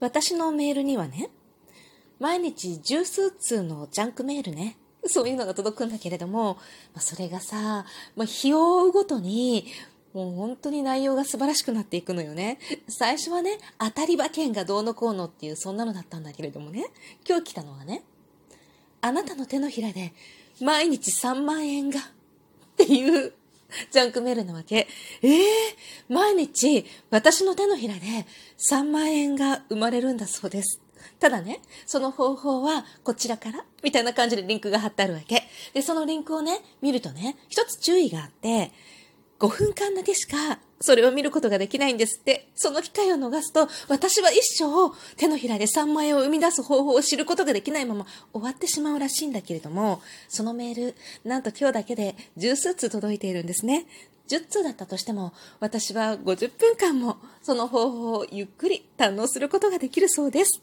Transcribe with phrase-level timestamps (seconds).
[0.00, 1.30] 私のメールにはね、
[2.20, 4.76] 毎日十数通のジャンクメールね、
[5.06, 6.54] そういうのが届くんだけれども、
[6.94, 7.84] まあ、それがさ、
[8.16, 9.66] まあ、日を追うごとに、
[10.14, 12.58] もう本当に内容が素晴らしくなっていくのよね。
[12.88, 16.86] 最初はね、当たり馬券がどうのこうのっていうそんなのだったんだけれどもね、
[17.28, 18.02] 今日来たのはね、
[19.00, 20.12] あなたの手のひらで
[20.60, 22.02] 毎日3万円がっ
[22.76, 23.32] ていう
[23.90, 24.88] ジャンクメールなわけ。
[25.22, 28.00] ええー、毎日私の手のひらで
[28.58, 30.80] 3万円が生まれるんだそうです。
[31.20, 35.42] ただね、その方法はこちらからみたいな感じでリンクが貼ってあるわけ。
[35.74, 38.72] で、そのリンクをね、見るとね、一つ注意があって、
[39.38, 42.48] 5分間だけしかそれを見ることができないんですって。
[42.54, 53.86] その機会を逃すと、私は一生手のひらで3万円を生み出す方法を知ることができないまま終わってしまうらしいんだけれども、そのメール、なんと今日だけで十数通届いているんですね。
[54.28, 60.62] 10通だったとしても、私は50分間もその方法をゆっくり堪能することができるそうです。